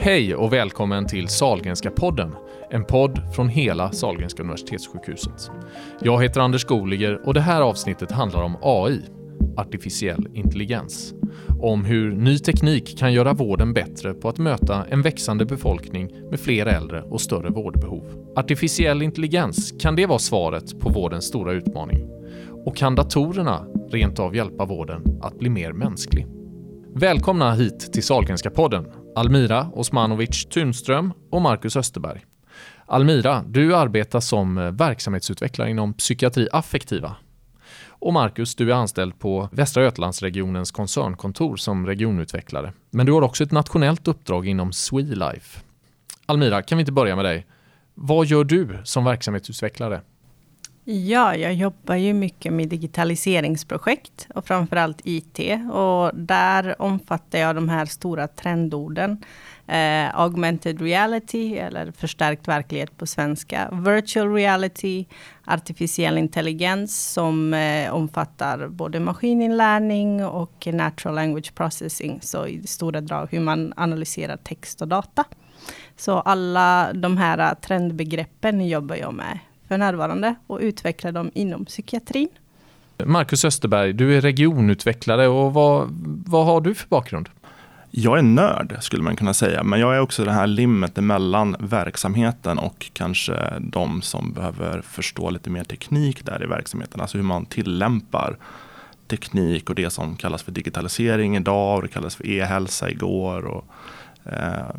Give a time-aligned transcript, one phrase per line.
[0.00, 2.34] Hej och välkommen till Salgrenska podden,
[2.70, 5.50] en podd från hela Salgrenska universitetssjukhuset.
[6.00, 9.00] Jag heter Anders Goliger och det här avsnittet handlar om AI,
[9.56, 11.14] artificiell intelligens.
[11.60, 16.40] Om hur ny teknik kan göra vården bättre på att möta en växande befolkning med
[16.40, 18.04] fler äldre och större vårdbehov.
[18.36, 22.08] Artificiell intelligens, kan det vara svaret på vårdens stora utmaning?
[22.64, 26.26] Och kan datorerna rent av hjälpa vården att bli mer mänsklig?
[26.94, 28.86] Välkomna hit till Salgrenska podden,
[29.18, 32.24] Almira Osmanovic Tunström och Marcus Österberg.
[32.86, 37.16] Almira, du arbetar som eh, verksamhetsutvecklare inom psykiatri affektiva.
[37.88, 42.72] Och Marcus, du är anställd på Västra Götalandsregionens koncernkontor som regionutvecklare.
[42.90, 45.60] Men du har också ett nationellt uppdrag inom Swelife.
[46.26, 47.46] Almira, kan vi inte börja med dig?
[47.94, 50.00] Vad gör du som verksamhetsutvecklare?
[50.90, 55.38] Ja, jag jobbar ju mycket med digitaliseringsprojekt och framförallt IT.
[55.72, 59.24] Och där omfattar jag de här stora trendorden.
[59.66, 63.70] Eh, augmented reality, eller förstärkt verklighet på svenska.
[63.72, 65.06] Virtual reality,
[65.44, 72.18] artificiell intelligens som eh, omfattar både maskininlärning och natural language processing.
[72.22, 75.24] Så i stora drag hur man analyserar text och data.
[75.96, 79.38] Så alla de här trendbegreppen jobbar jag med
[79.68, 82.28] för närvarande och utveckla dem inom psykiatrin.
[83.04, 85.88] Marcus Österberg, du är regionutvecklare och vad,
[86.26, 87.28] vad har du för bakgrund?
[87.90, 91.56] Jag är nörd skulle man kunna säga, men jag är också det här limmet mellan
[91.58, 97.00] verksamheten och kanske de som behöver förstå lite mer teknik där i verksamheten.
[97.00, 98.36] Alltså hur man tillämpar
[99.08, 103.44] teknik och det som kallas för digitalisering idag och det kallas för e-hälsa igår.
[103.44, 103.64] Och,
[104.24, 104.74] eh,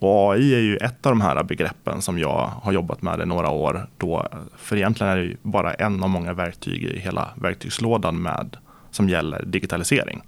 [0.00, 3.26] och AI är ju ett av de här begreppen som jag har jobbat med i
[3.26, 3.86] några år.
[3.98, 8.56] Då, för egentligen är det ju bara en av många verktyg i hela verktygslådan med,
[8.90, 10.22] som gäller digitalisering.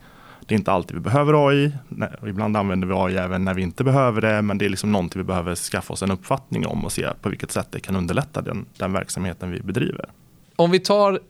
[0.46, 1.72] Det är inte alltid vi behöver AI.
[2.26, 4.42] Ibland använder vi AI även när vi inte behöver det.
[4.42, 7.28] Men det är liksom någonting vi behöver skaffa oss en uppfattning om och se på
[7.28, 10.04] vilket sätt det kan underlätta den, den verksamheten vi bedriver.
[10.56, 11.20] Om vi tar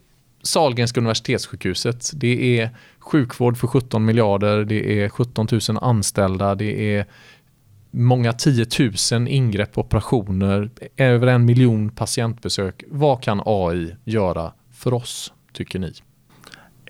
[0.43, 2.11] Sahlgrenska universitetssjukhuset.
[2.15, 7.07] Det är sjukvård för 17 miljarder, det är 17 000 anställda, det är
[7.91, 12.85] många tiotusen ingrepp, operationer, över en miljon patientbesök.
[12.89, 15.93] Vad kan AI göra för oss, tycker ni?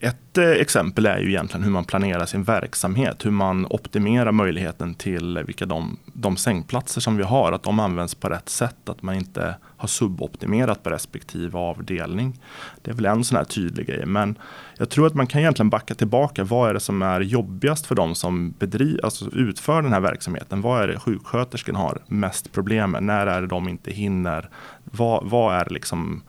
[0.01, 4.95] Ett eh, exempel är ju egentligen hur man planerar sin verksamhet, hur man optimerar möjligheten
[4.95, 9.03] till vilka de, de sängplatser som vi har, att de används på rätt sätt, att
[9.03, 12.41] man inte har suboptimerat på respektive avdelning.
[12.83, 14.39] Det är väl en sån här tydlig grej, men
[14.77, 16.45] jag tror att man kan egentligen backa tillbaka.
[16.45, 20.61] Vad är det som är jobbigast för de som bedriver, alltså utför den här verksamheten?
[20.61, 23.03] Vad är det sjuksköterskan har mest problem med?
[23.03, 24.49] När är det de inte hinner?
[24.85, 26.23] Vad, vad är liksom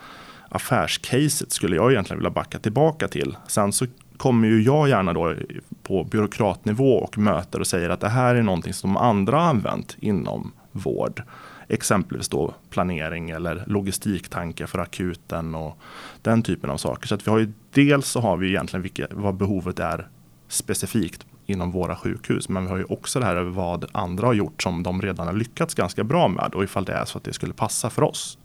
[0.49, 3.37] affärscaset skulle jag egentligen vilja backa tillbaka till.
[3.47, 3.85] Sen så
[4.17, 5.35] kommer ju jag gärna då
[5.83, 9.97] på byråkratnivå och möter och säger att det här är någonting som andra har använt
[9.99, 11.23] inom vård.
[11.67, 15.77] Exempelvis då planering eller logistiktankar för akuten och
[16.21, 17.07] den typen av saker.
[17.07, 20.07] Så att vi har ju dels så har vi egentligen vilka, vad behovet är
[20.47, 22.49] specifikt inom våra sjukhus.
[22.49, 25.27] Men vi har ju också det här över vad andra har gjort som de redan
[25.27, 28.03] har lyckats ganska bra med och ifall det är så att det skulle passa för
[28.03, 28.37] oss.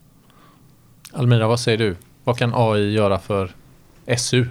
[1.16, 1.96] Almira, vad säger du?
[2.24, 3.50] Vad kan AI göra för
[4.18, 4.46] SU?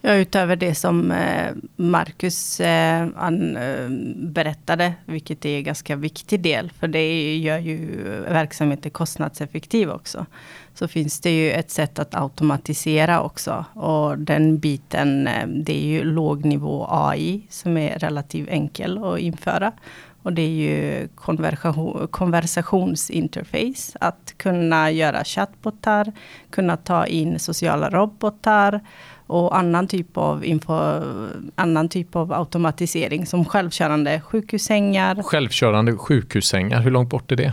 [0.00, 6.70] Ja, utöver det som eh, Marcus eh, eh, berättade, vilket är en ganska viktig del,
[6.70, 10.26] för det gör ju verksamheten kostnadseffektiv också.
[10.74, 13.64] Så finns det ju ett sätt att automatisera också.
[13.74, 19.72] Och den biten, det är ju lågnivå AI som är relativt enkel att införa.
[20.26, 21.08] Och det är ju
[22.10, 23.98] konversationsinterface.
[24.00, 26.12] Att kunna göra chatbotar,
[26.50, 28.80] kunna ta in sociala robotar
[29.26, 31.02] och annan typ av, info,
[31.54, 35.22] annan typ av automatisering som självkörande sjukhussängar.
[35.22, 37.52] Självkörande sjukhussängar, hur långt bort är det?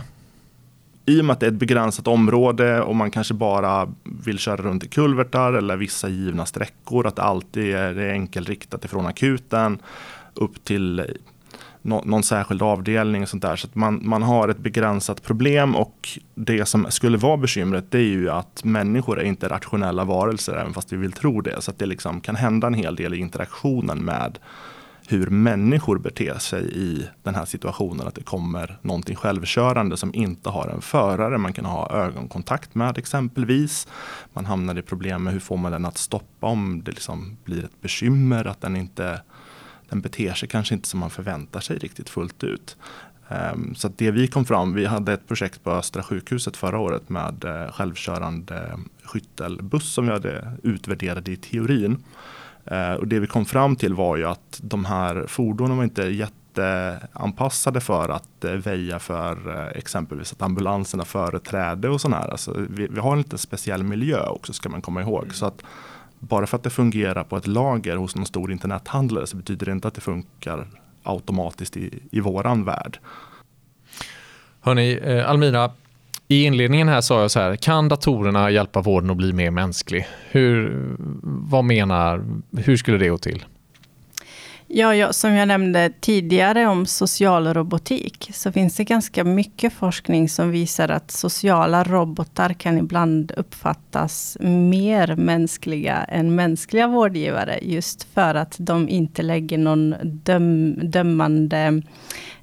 [1.06, 3.88] I och med att det är ett begränsat område och man kanske bara
[4.24, 9.06] vill köra runt i kulvertar eller vissa givna sträckor, att det alltid är enkelriktat ifrån
[9.06, 9.78] akuten
[10.34, 11.16] upp till
[11.82, 13.56] någon särskild avdelning och sånt där.
[13.56, 17.98] Så att man, man har ett begränsat problem och det som skulle vara bekymret det
[17.98, 21.62] är ju att människor är inte rationella varelser även fast vi vill tro det.
[21.62, 24.38] Så att det liksom kan hända en hel del i interaktionen med
[25.08, 28.06] hur människor beter sig i den här situationen.
[28.06, 32.98] Att det kommer någonting självkörande som inte har en förare man kan ha ögonkontakt med
[32.98, 33.88] exempelvis.
[34.32, 37.64] Man hamnar i problem med hur får man den att stoppa om det liksom blir
[37.64, 39.20] ett bekymmer att den inte
[39.94, 42.76] den beter sig kanske inte som man förväntar sig riktigt fullt ut.
[43.28, 47.08] Um, så det vi kom fram, vi hade ett projekt på Östra sjukhuset förra året
[47.08, 52.04] med uh, självkörande skyttelbuss som vi hade utvärderade i teorin.
[52.72, 56.02] Uh, och det vi kom fram till var ju att de här fordonen var inte
[56.02, 62.28] jätteanpassade för att väja för exempelvis att ambulanserna företräde och sådär.
[62.30, 65.34] Alltså, vi, vi har en lite speciell miljö också ska man komma ihåg.
[65.34, 65.62] Så att
[66.28, 69.72] bara för att det fungerar på ett lager hos någon stor internethandlare så betyder det
[69.72, 70.66] inte att det funkar
[71.02, 72.98] automatiskt i, i våran värld.
[74.60, 75.70] Hörni, eh, Almira,
[76.28, 80.06] i inledningen här sa jag så här, kan datorerna hjälpa vården att bli mer mänsklig?
[80.30, 80.82] Hur,
[81.22, 82.24] vad menar,
[82.56, 83.44] hur skulle det gå till?
[84.76, 90.28] Ja, ja, som jag nämnde tidigare om social robotik, så finns det ganska mycket forskning
[90.28, 98.34] som visar att sociala robotar kan ibland uppfattas mer mänskliga än mänskliga vårdgivare, just för
[98.34, 101.82] att de inte lägger någon döm, dömande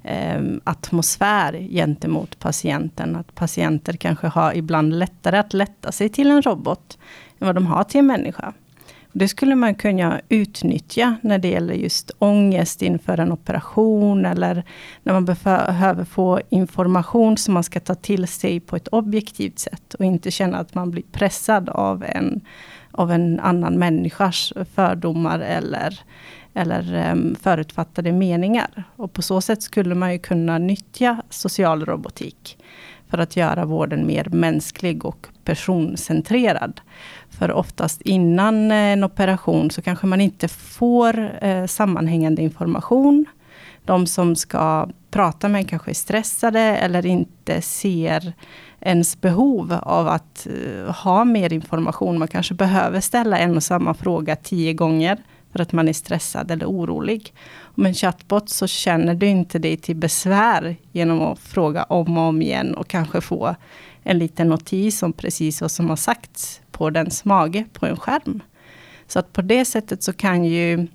[0.02, 3.16] eh, atmosfär gentemot patienten.
[3.16, 6.98] Att patienter kanske har ibland lättare att lätta sig till en robot,
[7.38, 8.52] än vad de har till en människa.
[9.12, 14.64] Det skulle man kunna utnyttja när det gäller just ångest inför en operation eller
[15.02, 19.94] när man behöver få information som man ska ta till sig på ett objektivt sätt
[19.94, 22.40] och inte känna att man blir pressad av en,
[22.90, 26.00] av en annan människas fördomar eller,
[26.54, 28.84] eller um, förutfattade meningar.
[28.96, 32.58] Och på så sätt skulle man ju kunna nyttja social robotik
[33.12, 36.80] för att göra vården mer mänsklig och personcentrerad.
[37.42, 43.24] För oftast innan eh, en operation så kanske man inte får eh, sammanhängande information.
[43.84, 48.32] De som ska prata med kanske är stressade eller inte ser
[48.80, 52.18] ens behov av att eh, ha mer information.
[52.18, 55.18] Man kanske behöver ställa en och samma fråga tio gånger
[55.52, 57.34] för att man är stressad eller orolig.
[57.74, 62.24] Med en chatbot så känner du inte dig till besvär genom att fråga om och
[62.24, 63.54] om igen och kanske få
[64.02, 68.42] en liten notis om precis vad som har sagts på dens mage på en skärm.
[69.06, 70.86] Så att på det sättet så kan ju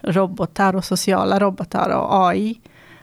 [0.00, 2.60] robotar och sociala robotar och AI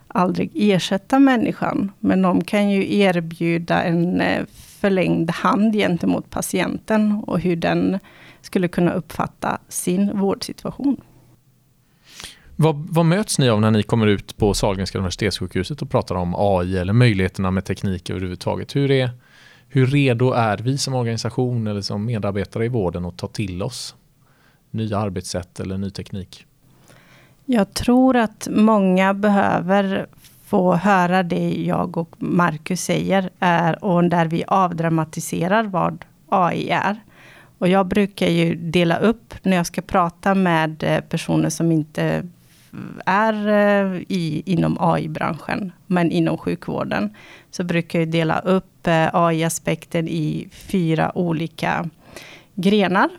[0.08, 1.92] aldrig ersätta människan.
[2.00, 8.00] Men de kan ju erbjuda en eh, förlängd hand gentemot patienten och hur den
[8.46, 11.02] skulle kunna uppfatta sin vårdsituation.
[12.56, 16.36] Vad, vad, möts ni av när ni kommer ut på Sahlgrenska universitetssjukhuset och pratar om
[16.38, 18.76] AI eller möjligheterna med teknik överhuvudtaget?
[18.76, 19.10] Hur, är,
[19.68, 23.96] hur redo är vi som organisation eller som medarbetare i vården att ta till oss
[24.72, 26.46] nya arbetssätt eller ny teknik?
[27.46, 30.08] Jag tror att många behöver
[30.46, 37.04] få höra det jag och Marcus säger är, och där vi avdramatiserar vad AI är.
[37.64, 42.04] Och jag brukar ju dela upp när jag ska prata med eh, personer som inte
[42.04, 42.24] eh,
[43.06, 47.16] är eh, i, inom AI-branschen, men inom sjukvården,
[47.52, 51.90] så brukar jag dela upp AI-aspekten i fyra olika
[52.56, 53.10] grenar.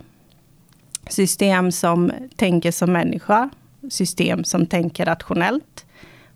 [1.09, 3.51] System som tänker som människa,
[3.91, 5.87] system som tänker rationellt,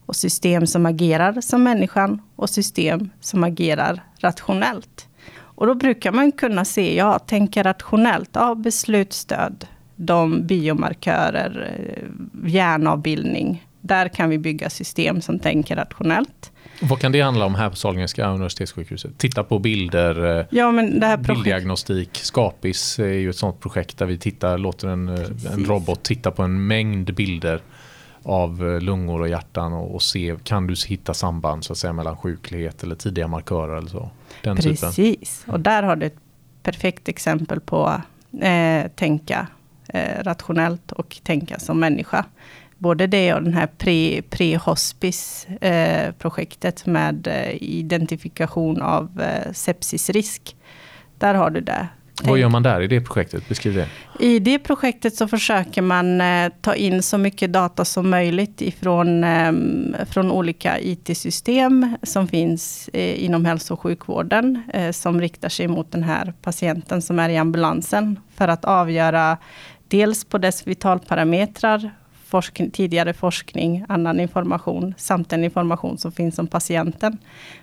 [0.06, 5.07] och system som agerar som människan, och system som agerar rationellt.
[5.58, 9.66] Och då brukar man kunna se, ja, tänka rationellt, ja, beslutsstöd,
[9.96, 13.66] de biomarkörer, eh, hjärnavbildning.
[13.81, 16.52] Där kan vi bygga system som tänker rationellt.
[16.81, 19.19] Vad kan det handla om här på Sahlgrenska universitetssjukhuset?
[19.19, 22.10] Titta på bilder, eh, ja, men det här bilddiagnostik.
[22.12, 26.31] Skapis är ju ett sådant projekt där vi tittar, låter en, eh, en robot titta
[26.31, 27.60] på en mängd bilder
[28.23, 31.93] av eh, lungor och hjärtan och, och, se, kan du hitta samband så att säga,
[31.93, 34.10] mellan sjuklighet eller tidiga markörer eller så?
[34.43, 35.55] Den Precis, typen.
[35.55, 36.17] och där har du ett
[36.63, 38.03] perfekt exempel på
[38.41, 39.46] eh, tänka
[39.89, 42.25] eh, rationellt och tänka som människa.
[42.79, 43.69] Både det och den här
[44.29, 50.56] pre-hospice-projektet eh, med eh, identifikation av eh, sepsisrisk.
[51.19, 51.89] Där har du det.
[52.25, 53.48] Vad gör man där i det projektet?
[53.48, 53.89] Beskriv det.
[54.20, 59.25] I det projektet så försöker man eh, ta in så mycket data som möjligt ifrån
[59.25, 59.53] eh,
[60.10, 65.93] från olika IT-system som finns eh, inom hälso och sjukvården, eh, som riktar sig mot
[65.93, 69.37] den här patienten som är i ambulansen, för att avgöra
[69.89, 71.91] dels på dess vitalparametrar,
[72.29, 77.19] forskning, tidigare forskning, annan information, samt den information som finns om patienten.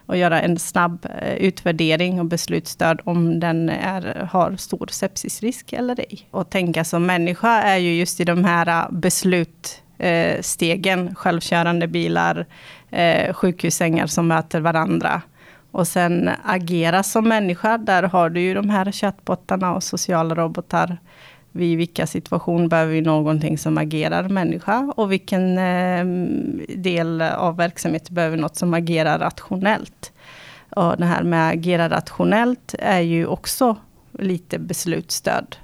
[0.06, 6.00] Och göra en snabb eh, utvärdering och beslutsstöd om den är, har stor sepsisrisk eller
[6.00, 6.28] ej.
[6.32, 12.46] Och tänka som människa är ju just i de här eh, beslutstegen, eh, självkörande bilar,
[12.92, 15.22] eh, sjukhussängar som möter varandra.
[15.72, 20.98] Och sen agera som människa, där har du ju de här chattbottarna och sociala robotar
[21.56, 26.06] vid vilka situationer behöver vi någonting som agerar människa och vilken eh,
[26.78, 30.12] del av verksamheten behöver något som agerar rationellt.
[30.70, 33.76] Och det här med att agera rationellt är ju också
[34.20, 35.56] lite beslutsstöd.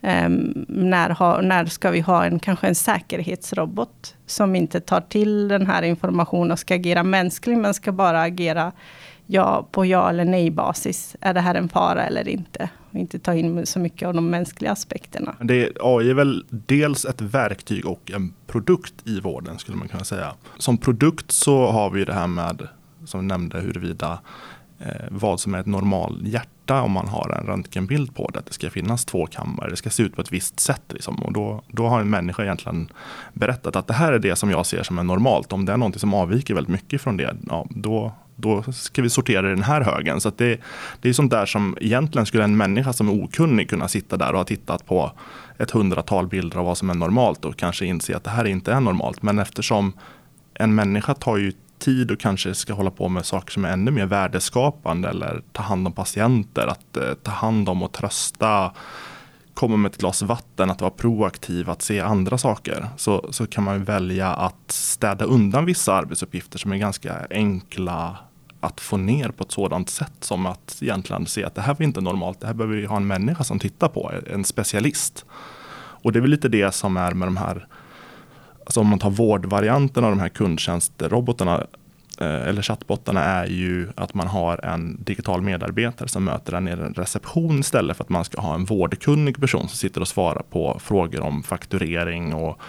[0.00, 5.48] Um, när, ha, när ska vi ha en, kanske en säkerhetsrobot som inte tar till
[5.48, 8.72] den här informationen och ska agera mänsklig, men ska bara agera
[9.30, 11.16] ja, på ja eller nej basis.
[11.20, 12.68] Är det här en fara eller inte?
[12.90, 15.34] Och inte ta in så mycket av de mänskliga aspekterna.
[15.40, 20.04] Det, AI är väl dels ett verktyg och en produkt i vården skulle man kunna
[20.04, 20.34] säga.
[20.58, 22.68] Som produkt så har vi det här med,
[23.04, 24.18] som vi nämnde, huruvida
[24.78, 28.38] eh, vad som är ett normal hjärta om man har en röntgenbild på det.
[28.38, 30.82] Att Det ska finnas två kammare, det ska se ut på ett visst sätt.
[30.88, 31.22] Liksom.
[31.22, 32.88] Och då, då har en människa egentligen
[33.32, 35.52] berättat att det här är det som jag ser som är normalt.
[35.52, 39.10] Om det är någonting som avviker väldigt mycket från det, ja, då, då ska vi
[39.10, 40.20] sortera i den här högen.
[40.20, 40.60] Så det,
[41.00, 44.32] det är sånt där som egentligen skulle en människa som är okunnig kunna sitta där
[44.32, 45.12] och ha tittat på
[45.58, 48.72] ett hundratal bilder av vad som är normalt och kanske inse att det här inte
[48.72, 49.22] är normalt.
[49.22, 49.92] Men eftersom
[50.54, 53.90] en människa tar ju tid och kanske ska hålla på med saker som är ännu
[53.90, 58.72] mer värdeskapande eller ta hand om patienter, att eh, ta hand om och trösta,
[59.54, 62.88] komma med ett glas vatten, att vara proaktiv, att se andra saker.
[62.96, 68.16] Så, så kan man välja att städa undan vissa arbetsuppgifter som är ganska enkla
[68.60, 71.82] att få ner på ett sådant sätt som att egentligen se att det här var
[71.82, 75.24] inte normalt, det här behöver vi ha en människa som tittar på, en specialist.
[76.02, 77.66] Och det är väl lite det som är med de här,
[78.64, 81.66] alltså om man tar vårdvarianten av de här kundtjänstrobotarna
[82.20, 86.70] eh, eller chattbottarna är ju att man har en digital medarbetare som möter en i
[86.70, 90.42] en reception istället för att man ska ha en vårdkunnig person som sitter och svarar
[90.50, 92.60] på frågor om fakturering och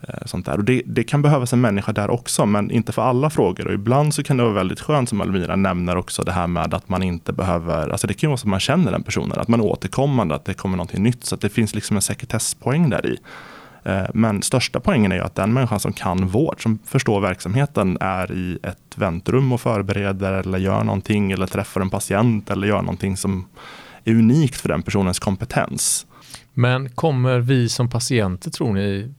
[0.00, 0.58] Eh, sånt där.
[0.58, 3.66] Och det, det, kan behövas en människa där också, men inte för alla frågor.
[3.66, 6.74] Och ibland så kan det vara väldigt skönt, som Almira nämner också, det här med
[6.74, 9.48] att man inte behöver, alltså det kan vara så att man känner den personen, att
[9.48, 11.24] man är återkommande, att det kommer någonting nytt.
[11.24, 13.18] Så att det finns liksom en sekretesspoäng där i.
[13.84, 17.98] Eh, men största poängen är ju att den människan som kan vård, som förstår verksamheten,
[18.00, 22.82] är i ett väntrum och förbereder eller gör någonting eller träffar en patient eller gör
[22.82, 23.48] någonting som
[24.04, 26.06] är unikt för den personens kompetens.
[26.54, 29.14] Men kommer vi som patienter, tror ni,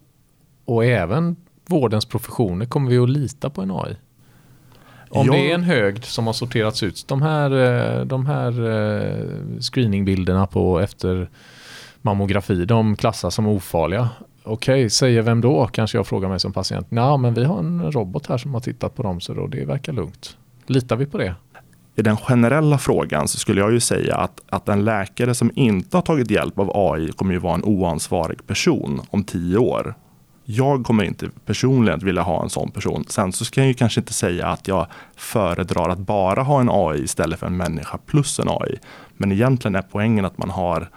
[0.70, 1.36] och även
[1.66, 3.96] vårdens professioner, kommer vi att lita på en AI?
[5.10, 5.34] Om ja.
[5.34, 9.26] det är en hög som har sorterats ut, de här, eh, de här eh,
[9.60, 11.30] screeningbilderna på efter
[12.02, 14.10] mammografi, de klassas som ofarliga.
[14.44, 15.68] Okej, okay, säger vem då?
[15.68, 16.88] Kanske jag frågar mig som patient.
[16.90, 19.66] Ja, men vi har en robot här som har tittat på dem så då det
[19.66, 20.38] verkar lugnt.
[20.66, 21.36] Litar vi på det?
[21.96, 25.98] I den generella frågan så skulle jag ju säga att, att en läkare som inte
[25.98, 29.96] har tagit hjälp av AI kommer ju vara en oansvarig person om tio år.
[30.51, 33.06] Jag kommer inte personligen att vilja ha en sån person.
[33.08, 36.70] Sen så ska jag ju kanske inte säga att jag föredrar att bara ha en
[36.72, 38.79] AI istället för en människa plus en AI.
[39.18, 40.89] Men egentligen är poängen att man har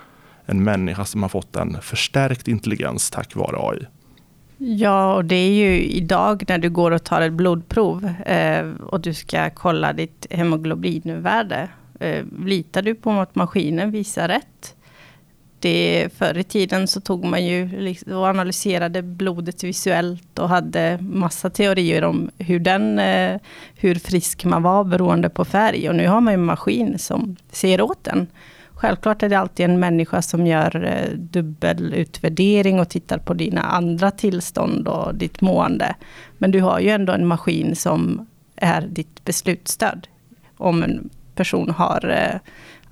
[0.47, 3.87] en människa som har fått en förstärkt intelligens tack vare AI.
[4.57, 9.01] Ja, och det är ju idag när du går och tar ett blodprov eh, och
[9.01, 11.69] du ska kolla ditt hemoglobinvärde.
[12.01, 14.77] Eh, litar du på att maskinen visar rätt?
[15.63, 21.51] Det, förr i tiden så tog man ju och analyserade blodet visuellt och hade massa
[21.51, 23.41] teorier om hur, den, eh,
[23.77, 25.89] hur frisk man var beroende på färg.
[25.89, 28.27] Och nu har man ju en maskin som ser åt den.
[28.75, 34.11] Självklart är det alltid en människa som gör eh, dubbelutvärdering och tittar på dina andra
[34.11, 35.95] tillstånd och ditt mående.
[36.39, 38.27] Men du har ju ändå en maskin som
[38.57, 40.09] är ditt beslutsstöd.
[40.57, 42.41] Om en person har eh,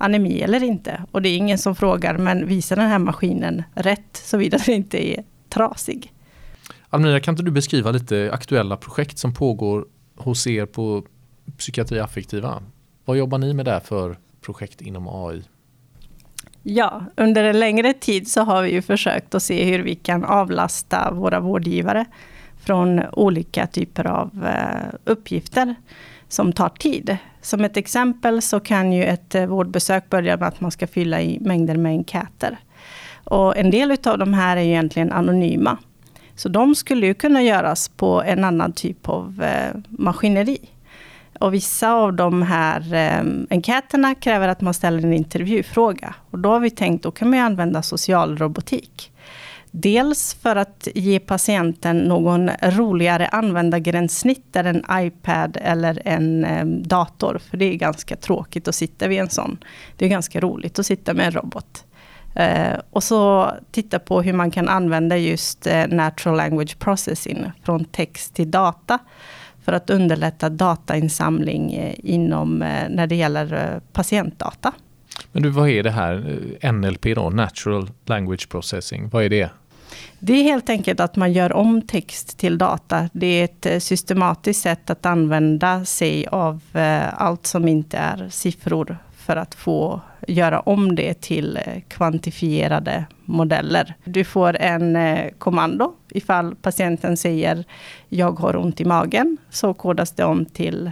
[0.01, 1.03] anemi eller inte.
[1.11, 5.09] Och det är ingen som frågar, men visar den här maskinen rätt, såvida den inte
[5.09, 6.13] är trasig?
[6.89, 11.03] Almira, kan inte du beskriva lite aktuella projekt som pågår hos er på
[11.57, 12.63] psykiatri affektiva?
[13.05, 15.43] Vad jobbar ni med där för projekt inom AI?
[16.63, 20.23] Ja, under en längre tid så har vi ju försökt att se hur vi kan
[20.23, 22.05] avlasta våra vårdgivare
[22.57, 25.75] från olika typer av eh, uppgifter
[26.31, 27.17] som tar tid.
[27.41, 31.21] Som ett exempel så kan ju ett eh, vårdbesök börja med att man ska fylla
[31.21, 32.57] i mängder med enkäter.
[33.23, 35.77] Och en del av de här är ju egentligen anonyma.
[36.35, 40.57] Så de skulle ju kunna göras på en annan typ av eh, maskineri.
[41.39, 46.15] Och vissa av de här eh, enkäterna kräver att man ställer en intervjufråga.
[46.31, 49.10] Och då har vi tänkt, då kan man använda social robotik.
[49.71, 57.41] Dels för att ge patienten någon roligare användargränssnitt, där en iPad eller en eh, dator.
[57.49, 59.57] För det är ganska tråkigt att sitta vid en sån.
[59.97, 61.85] Det är ganska roligt att sitta med en robot.
[62.35, 67.85] Eh, och så titta på hur man kan använda just eh, natural language processing, från
[67.85, 68.99] text till data
[69.65, 72.59] för att underlätta datainsamling inom,
[72.89, 74.71] när det gäller patientdata.
[75.31, 79.49] Men du, vad är det här NLP då, Natural Language Processing, vad är det?
[80.19, 83.09] Det är helt enkelt att man gör om text till data.
[83.13, 88.29] Det är ett eh, systematiskt sätt att använda sig av eh, allt som inte är
[88.29, 93.95] siffror för att få göra om det till eh, kvantifierade modeller.
[94.03, 94.97] Du får en
[95.37, 97.63] kommando ifall patienten säger
[98.09, 100.91] jag har ont i magen, så kodas det om till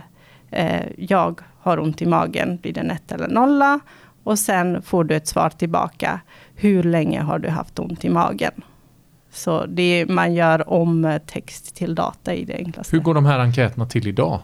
[0.97, 3.79] jag har ont i magen, blir det en ett eller nolla.
[4.23, 6.19] Och sen får du ett svar tillbaka.
[6.55, 8.51] Hur länge har du haft ont i magen?
[9.31, 12.95] Så det, man gör om text till data i det enklaste.
[12.95, 14.39] Hur går de här enkäterna till idag?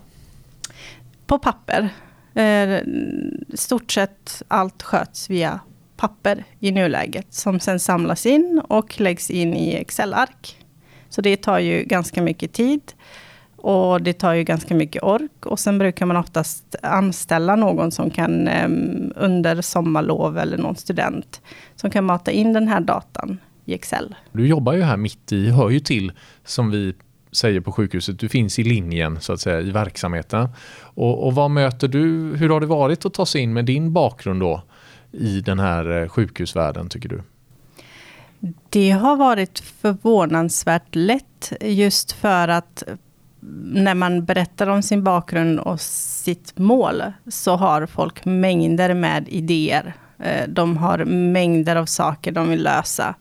[1.26, 1.90] På papper.
[2.34, 2.80] Eh,
[3.54, 5.60] stort sett allt sköts via
[5.98, 10.66] papper i nuläget som sen samlas in och läggs in i Excel-ark.
[11.10, 12.94] Så det tar ju ganska mycket tid.
[13.58, 15.46] Och det tar ju ganska mycket ork.
[15.46, 21.42] Och sen brukar man oftast anställa någon som kan um, under sommarlov eller någon student
[21.76, 24.16] som kan mata in den här datan i Excel.
[24.32, 26.12] Du jobbar ju här mitt i, hör ju till
[26.44, 26.94] som vi
[27.32, 30.50] säger på sjukhuset, du finns i linjen så att säga i verksamheten.
[30.80, 33.94] Och, och vad möter du, hur har det varit att ta sig in med din
[33.94, 34.62] bakgrund då
[35.12, 37.22] i den här eh, sjukhusvärlden tycker du?
[38.70, 42.84] Det har varit förvånansvärt lätt just för att
[43.64, 49.94] när man berättar om sin bakgrund och sitt mål så har folk mängder med idéer.
[50.20, 53.16] Eh, de har mängder av saker de vill lösa.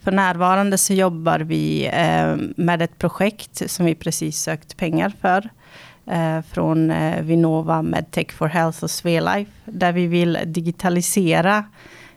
[0.00, 5.48] För närvarande så jobbar vi eh, med ett projekt som vi precis sökt pengar för.
[6.06, 9.50] Eh, från Vinnova Medtech for Health och Swelife.
[9.64, 11.64] Där vi vill digitalisera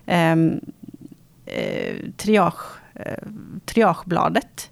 [0.05, 0.59] ehm,
[2.17, 2.79] triage,
[3.65, 4.69] triagebladet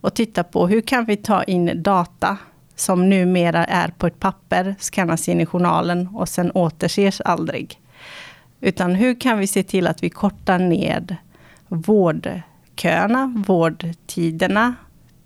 [0.00, 2.36] och titta på hur kan vi ta in data
[2.76, 7.80] som numera är på ett papper, skannas in i journalen och sen återses aldrig.
[8.60, 11.16] Utan hur kan vi se till att vi kortar ned
[11.68, 14.74] vårdköerna, vårdtiderna,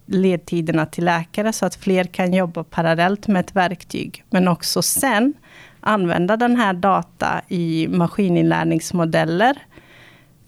[0.06, 4.24] ledtiderna till läkare så att fler kan jobba parallellt med ett verktyg.
[4.30, 5.34] Men också sen
[5.80, 9.58] använda den här data i maskininlärningsmodeller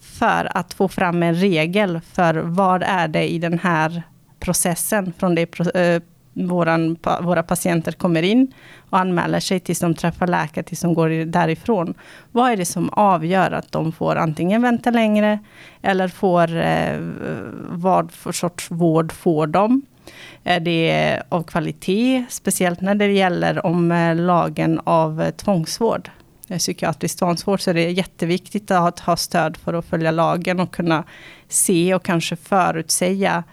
[0.00, 4.02] för att få fram en regel för vad är det i den här
[4.40, 8.54] processen från det eh, våran, våra patienter kommer in
[8.90, 11.94] och anmäler sig tills de träffar läkare, tills de går därifrån.
[12.33, 15.38] Vad är det som avgör att de får antingen vänta längre
[15.83, 16.98] eller får eh,
[17.68, 19.83] vad för sorts vård får de?
[20.44, 26.11] Är det av kvalitet, speciellt när det gäller om eh, lagen av eh, tvångsvård?
[26.59, 31.04] psykiatrisk tvångsvård så är det jätteviktigt att ha stöd för att följa lagen och kunna
[31.48, 33.44] se och kanske förutsäga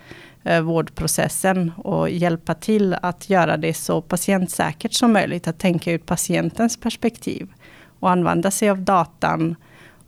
[0.43, 5.47] Eh, vårdprocessen och hjälpa till att göra det så patientsäkert som möjligt.
[5.47, 7.53] Att tänka ut patientens perspektiv
[7.99, 9.55] och använda sig av datan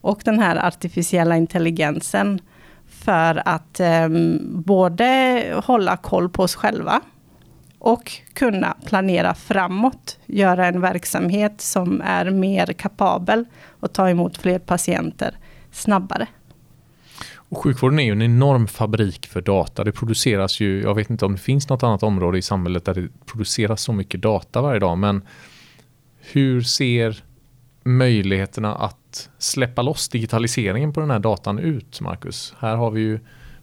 [0.01, 2.41] och den här artificiella intelligensen
[2.87, 4.09] för att eh,
[4.43, 7.01] både hålla koll på oss själva
[7.79, 10.19] och kunna planera framåt.
[10.25, 13.45] Göra en verksamhet som är mer kapabel
[13.79, 15.37] och ta emot fler patienter
[15.71, 16.27] snabbare.
[17.51, 19.83] Och sjukvården är ju en enorm fabrik för data.
[19.83, 22.93] Det produceras ju, jag vet inte om det finns något annat område i samhället där
[22.93, 25.21] det produceras så mycket data varje dag, men
[26.19, 27.23] hur ser
[27.83, 32.53] möjligheterna att släppa loss digitaliseringen på den här datan ut, Marcus?
[32.59, 33.19] Här har vi ju,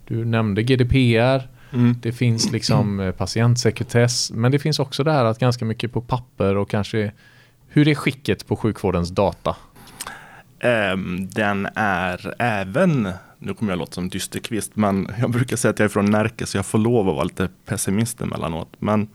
[0.06, 1.96] du nämnde GDPR, mm.
[2.02, 6.00] det finns liksom eh, patientsekretess, men det finns också det här att ganska mycket på
[6.00, 7.12] papper och kanske
[7.68, 9.56] hur är skicket på sjukvårdens data?
[10.62, 15.78] Um, den är även nu kommer jag låta som dysterkvist, men jag brukar säga att
[15.78, 18.68] jag är från Närke så jag får lov att vara lite pessimist emellanåt.
[18.78, 19.08] Men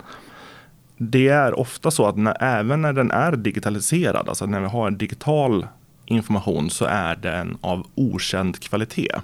[0.97, 4.91] det är ofta så att när, även när den är digitaliserad, alltså när vi har
[4.91, 5.67] digital
[6.05, 9.15] information så är den av okänd kvalitet.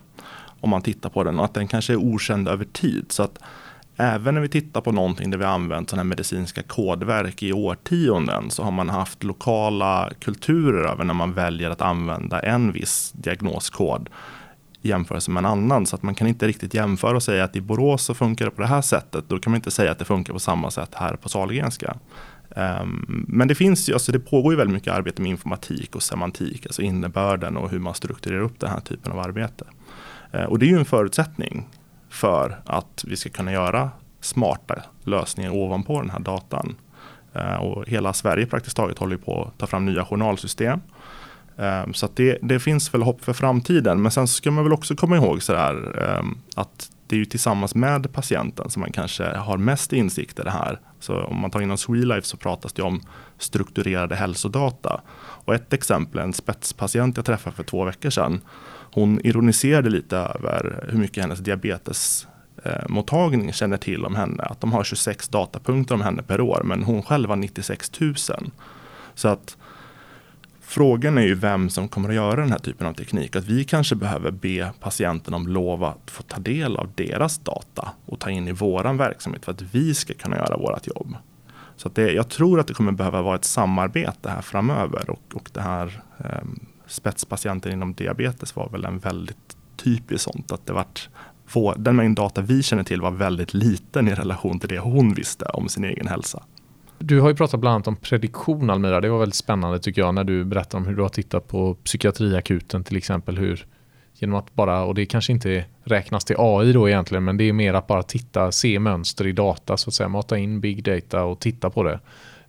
[0.62, 3.06] Om man tittar på den och att den kanske är okänd över tid.
[3.10, 3.40] Så att
[4.00, 8.50] även när vi tittar på någonting där vi använt sådana här medicinska kodverk i årtionden
[8.50, 14.10] så har man haft lokala kulturer över när man väljer att använda en viss diagnoskod
[14.82, 15.86] jämförelse med en annan.
[15.86, 18.52] Så att man kan inte riktigt jämföra och säga att i Borås så funkar det
[18.52, 19.24] på det här sättet.
[19.28, 21.98] Då kan man inte säga att det funkar på samma sätt här på Sahlgrenska.
[22.56, 26.04] Ehm, men det finns ju, alltså det pågår ju väldigt mycket arbete med informatik och
[26.04, 29.66] semantik, alltså innebörden och hur man strukturerar upp den här typen av arbete.
[30.32, 31.68] Eh, och det är ju en förutsättning
[32.10, 33.92] för att vi ska kunna göra
[34.22, 36.76] smarta lösningar ovanpå den här datan.
[37.34, 40.82] Eh, och hela Sverige praktiskt taget håller på att ta fram nya journalsystem.
[41.58, 44.02] Eh, så det, det, finns väl hopp för framtiden.
[44.02, 46.24] Men sen ska man väl också komma ihåg så där, eh,
[46.56, 50.52] att det är ju tillsammans med patienten som man kanske har mest insikt i det
[50.52, 50.80] här.
[51.00, 53.02] Så om man tar inom Swelife så pratas det om
[53.38, 55.02] strukturerade hälsodata.
[55.18, 58.42] Och ett exempel, en spetspatient jag träffade för två veckor sedan.
[58.92, 64.44] Hon ironiserade lite över hur mycket hennes diabetesmottagning känner till om henne.
[64.44, 68.16] Att de har 26 datapunkter om henne per år men hon själv har 96 000.
[69.16, 69.58] Så att
[70.62, 73.36] frågan är ju vem som kommer att göra den här typen av teknik.
[73.36, 77.90] Att vi kanske behöver be patienten om lov att få ta del av deras data
[78.06, 81.16] och ta in i våran verksamhet för att vi ska kunna göra vårt jobb.
[81.76, 85.50] Så det, jag tror att det kommer behöva vara ett samarbete här framöver och, och
[85.54, 86.44] det här eh,
[86.90, 90.52] spetspatienter inom diabetes var väl en väldigt typisk sånt.
[90.52, 91.10] Att det vart,
[91.78, 95.46] den mängd data vi känner till var väldigt liten i relation till det hon visste
[95.46, 96.44] om sin egen hälsa.
[97.00, 99.02] Du har ju pratat bland annat om prediktion Almira.
[99.02, 101.76] Det var väldigt spännande tycker jag när du berättar om hur du har tittat på
[101.76, 103.38] psykiatriakuten till exempel.
[103.38, 103.66] Hur,
[104.14, 107.54] genom att bara, och det kanske inte räknas till AI då egentligen, men det är
[107.54, 111.24] mer att bara titta, se mönster i data så att säga, mata in big data
[111.24, 112.00] och titta på det.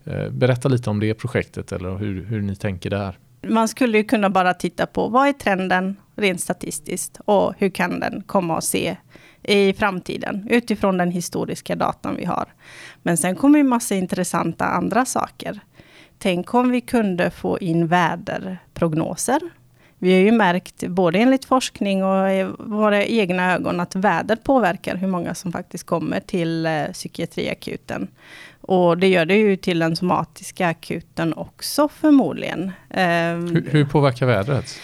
[0.04, 3.18] Eh, berätta lite om det projektet eller hur, hur ni tänker där.
[3.42, 8.00] Man skulle ju kunna bara titta på vad är trenden rent statistiskt och hur kan
[8.00, 8.96] den komma att se
[9.42, 12.48] i framtiden utifrån den historiska datan vi har.
[13.02, 15.60] Men sen kommer ju massa intressanta andra saker.
[16.18, 19.40] Tänk om vi kunde få in väderprognoser.
[19.98, 24.96] Vi har ju märkt, både enligt forskning och i våra egna ögon, att väder påverkar
[24.96, 28.08] hur många som faktiskt kommer till eh, psykiatriakuten.
[28.60, 32.72] Och det gör det ju till den somatiska akuten också förmodligen.
[32.88, 34.80] Hur, hur påverkar vädret?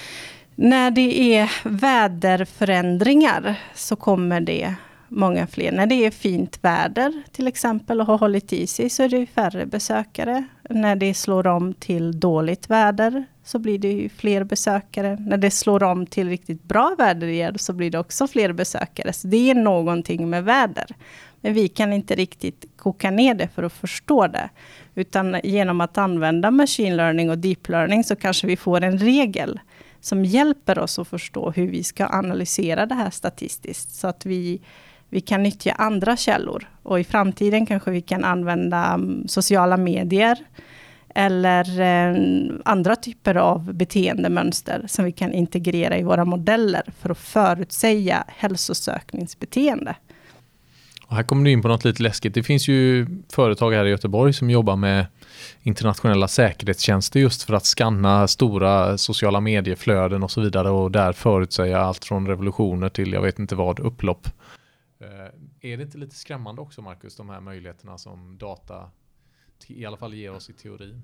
[0.54, 4.74] När det är väderförändringar så kommer det
[5.08, 5.72] många fler.
[5.72, 9.26] När det är fint väder till exempel och har hållit i sig så är det
[9.26, 10.44] färre besökare.
[10.70, 15.16] När det slår om till dåligt väder så blir det fler besökare.
[15.20, 19.12] När det slår om till riktigt bra väder igen så blir det också fler besökare.
[19.12, 20.86] Så det är någonting med väder.
[21.46, 24.50] Men vi kan inte riktigt koka ner det för att förstå det.
[24.94, 29.60] Utan genom att använda machine learning och deep learning så kanske vi får en regel
[30.00, 33.94] som hjälper oss att förstå hur vi ska analysera det här statistiskt.
[33.94, 34.60] Så att vi,
[35.08, 36.68] vi kan nyttja andra källor.
[36.82, 40.38] Och i framtiden kanske vi kan använda mm, sociala medier
[41.14, 42.16] eller eh,
[42.64, 49.96] andra typer av beteendemönster som vi kan integrera i våra modeller för att förutsäga hälsosökningsbeteende.
[51.16, 52.34] Här kommer du in på något lite läskigt.
[52.34, 55.06] Det finns ju företag här i Göteborg som jobbar med
[55.62, 61.78] internationella säkerhetstjänster just för att skanna stora sociala medieflöden och så vidare och där förutsäga
[61.78, 64.28] allt från revolutioner till jag vet inte vad, upplopp.
[65.00, 68.90] Eh, är det inte lite skrämmande också Marcus, de här möjligheterna som data
[69.66, 71.02] i alla fall ger oss i teorin?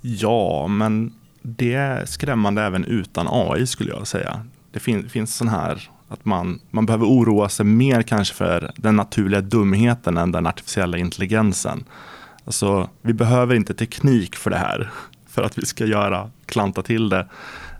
[0.00, 4.46] Ja, men det är skrämmande även utan AI skulle jag säga.
[4.70, 8.96] Det fin finns sån här att man, man behöver oroa sig mer kanske för den
[8.96, 11.84] naturliga dumheten än den artificiella intelligensen.
[12.44, 14.90] Alltså, vi behöver inte teknik för det här,
[15.28, 17.26] för att vi ska göra, klanta till det.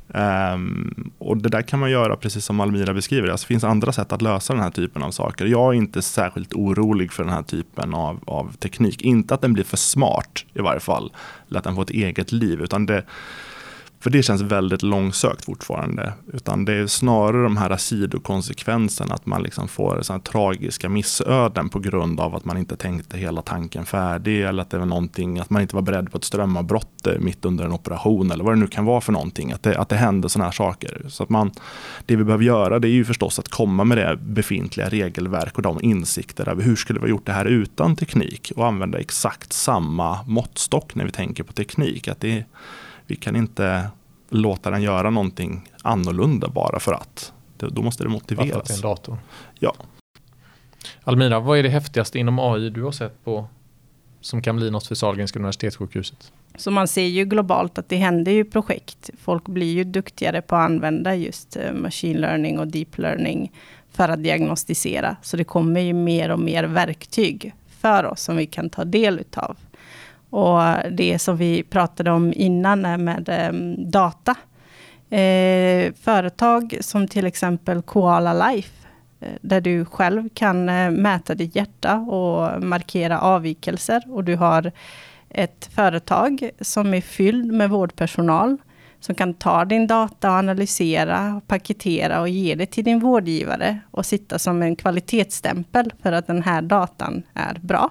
[0.09, 3.29] Um, och det där kan man göra precis som Almira beskriver.
[3.29, 5.47] Alltså, det finns andra sätt att lösa den här typen av saker.
[5.47, 9.03] Jag är inte särskilt orolig för den här typen av, av teknik.
[9.03, 11.13] Inte att den blir för smart i varje fall.
[11.49, 12.61] Eller att den får ett eget liv.
[12.61, 13.05] Utan det,
[14.05, 16.13] för det känns väldigt långsökt fortfarande.
[16.33, 21.79] Utan det är snarare de här sidokonsekvenserna, att man liksom får såna tragiska missöden på
[21.79, 25.51] grund av att man inte tänkte hela tanken färdig eller att det var någonting, att
[25.51, 28.61] man inte var beredd på ett strömavbrott eh, mitt under en operation eller vad det
[28.61, 29.53] nu kan vara för någonting.
[29.53, 31.07] Att det, att det händer sådana här saker.
[31.09, 31.51] Så att man,
[32.07, 35.63] det vi behöver göra det är ju förstås att komma med det befintliga regelverk och
[35.63, 39.53] de insikter över hur skulle vi ha gjort det här utan teknik och använda exakt
[39.53, 42.09] samma måttstock när vi tänker på teknik.
[42.09, 42.45] Att det
[43.07, 43.89] vi kan inte
[44.29, 47.33] låta den göra någonting annorlunda bara för att.
[47.57, 48.49] Då måste det motiveras.
[48.49, 49.19] Bara för att det är en dator?
[49.59, 49.75] Ja.
[51.05, 53.47] Almira, vad är det häftigaste inom AI du har sett på
[54.21, 56.33] som kan bli något för Sahlgrenska universitetssjukhuset?
[56.57, 59.11] Så man ser ju globalt att det händer ju projekt.
[59.19, 63.53] Folk blir ju duktigare på att använda just eh, machine learning och deep learning
[63.91, 65.17] för att diagnostisera.
[65.23, 69.19] Så det kommer ju mer och mer verktyg för oss som vi kan ta del
[69.19, 69.57] utav.
[70.35, 74.35] Och det som vi pratade om innan med ehm, data.
[75.11, 78.89] Eh, företag som till exempel Koala Life,
[79.21, 84.03] eh, där du själv kan eh, mäta ditt hjärta och markera avvikelser.
[84.09, 84.73] Och du har
[85.29, 88.57] ett företag som är fylld med vårdpersonal,
[89.01, 94.07] som kan ta din data och analysera, paketera och ge det till din vårdgivare och
[94.07, 97.91] sitta som en kvalitetsstämpel för att den här datan är bra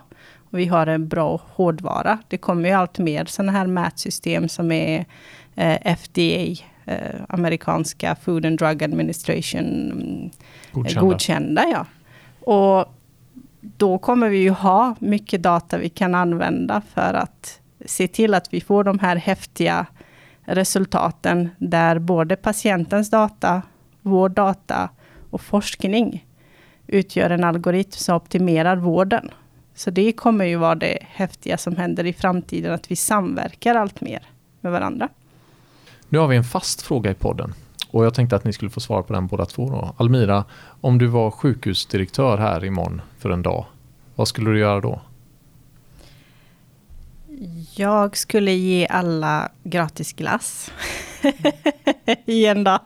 [0.58, 2.20] vi har en bra hårdvara.
[2.28, 5.06] Det kommer ju allt mer sådana här mätsystem som är
[5.56, 10.30] eh, FDA, eh, amerikanska Food and Drug Administration mm,
[10.72, 11.02] godkända.
[11.02, 11.86] godkända ja.
[12.54, 12.94] Och
[13.62, 18.54] då kommer vi ju ha mycket data vi kan använda för att se till att
[18.54, 19.86] vi får de här häftiga
[20.46, 23.62] resultaten där både patientens data,
[24.02, 24.90] vår data
[25.30, 26.26] och forskning
[26.88, 29.32] utgör en algoritm som optimerar vården.
[29.76, 34.02] Så det kommer ju vara det häftiga som händer i framtiden, att vi samverkar allt
[34.02, 34.24] mer
[34.62, 35.10] med varandra.
[36.10, 37.54] Nu har vi en fast fråga i podden
[37.94, 39.70] och jag tänkte att ni skulle få svara på den båda två.
[39.70, 39.96] Då.
[39.98, 40.46] Almira,
[40.82, 43.66] om du var sjukhusdirektör här imorgon för en dag,
[44.16, 45.02] vad skulle du göra då?
[47.76, 50.72] Jag skulle ge alla gratis glass
[52.26, 52.80] i en dag.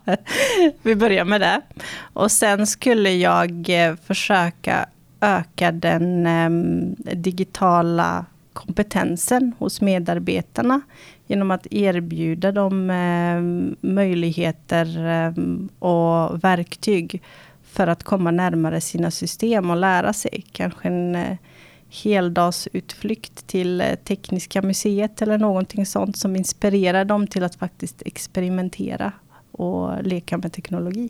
[0.81, 1.61] Vi börjar med det.
[2.13, 4.89] Och sen skulle jag eh, försöka
[5.21, 6.49] öka den eh,
[7.15, 10.81] digitala kompetensen hos medarbetarna
[11.27, 13.41] genom att erbjuda dem eh,
[13.89, 15.33] möjligheter eh,
[15.79, 17.21] och verktyg
[17.63, 20.45] för att komma närmare sina system och lära sig.
[20.51, 21.37] Kanske en eh,
[21.89, 29.11] heldagsutflykt till eh, Tekniska museet eller någonting sånt som inspirerar dem till att faktiskt experimentera
[29.51, 31.09] och leka med teknologi.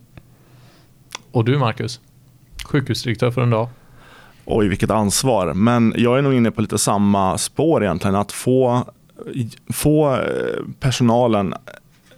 [1.31, 2.01] Och du Marcus,
[2.65, 3.69] sjukhusdirektör för en dag.
[4.49, 5.53] Oj, vilket ansvar.
[5.53, 8.15] Men jag är nog inne på lite samma spår egentligen.
[8.15, 8.85] Att få,
[9.73, 11.53] få eh, personalen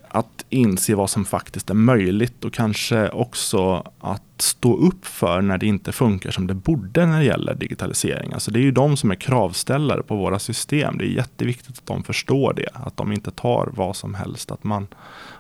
[0.09, 5.57] att inse vad som faktiskt är möjligt och kanske också att stå upp för när
[5.57, 8.33] det inte funkar som det borde när det gäller digitalisering.
[8.33, 10.97] Alltså det är ju de som är kravställare på våra system.
[10.97, 14.51] Det är jätteviktigt att de förstår det, att de inte tar vad som helst.
[14.51, 14.87] Att man,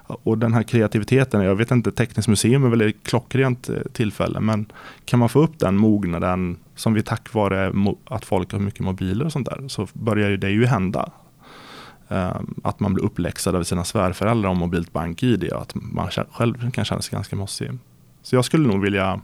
[0.09, 4.39] och den här kreativiteten, jag vet inte, Tekniskt museum är väl ett klockrent eh, tillfälle,
[4.39, 4.65] men
[5.05, 7.73] kan man få upp den mognaden som vi tack vare
[8.05, 11.11] att folk har mycket mobiler och sånt där, så börjar ju det ju hända.
[12.09, 16.71] Ehm, att man blir uppläxad av sina svärföräldrar om mobilt bank-id och att man själv
[16.71, 17.71] kan känna sig ganska mossig.
[18.21, 19.21] Så jag skulle nog vilja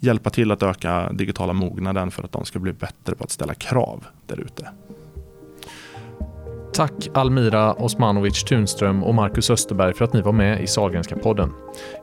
[0.00, 3.54] hjälpa till att öka digitala mognaden för att de ska bli bättre på att ställa
[3.54, 4.68] krav där ute.
[6.74, 11.52] Tack Almira Osmanovic Tunström och Marcus Österberg för att ni var med i Sahlgrenska podden.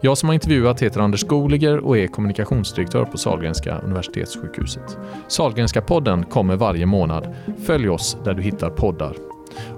[0.01, 4.97] Jag som har intervjuat heter Anders Goliger och är kommunikationsdirektör på Sahlgrenska Universitetssjukhuset.
[5.27, 7.35] Sahlgrenska podden kommer varje månad.
[7.65, 9.15] Följ oss där du hittar poddar.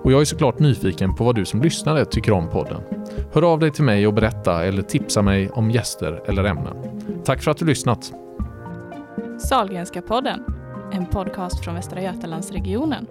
[0.03, 2.82] Och jag är såklart nyfiken på vad du som lyssnare tycker om podden.
[3.34, 6.75] Hör av dig till mig och berätta eller tipsa mig om gäster eller ämnen.
[7.25, 8.13] Tack för att du lyssnat.
[9.39, 10.43] Sahlgrenska podden,
[10.91, 13.08] en podcast från Västra Götalandsregionen.